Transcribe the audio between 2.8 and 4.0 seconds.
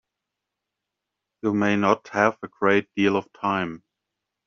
deal of time.